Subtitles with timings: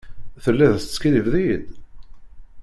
[0.43, 1.65] Telliḍ teskiddibeḍ-iyi-d?